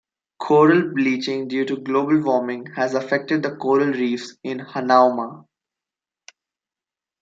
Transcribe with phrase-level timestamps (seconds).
[0.39, 5.45] Coral bleaching due to global warming has affected the coral reefs in Hanauma.